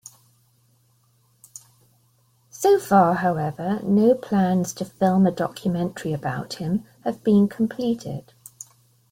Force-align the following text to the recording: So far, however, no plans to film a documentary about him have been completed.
So 2.49 2.79
far, 2.79 3.13
however, 3.13 3.81
no 3.83 4.15
plans 4.15 4.73
to 4.73 4.85
film 4.85 5.27
a 5.27 5.31
documentary 5.31 6.11
about 6.11 6.53
him 6.55 6.85
have 7.03 7.23
been 7.23 7.47
completed. 7.47 8.33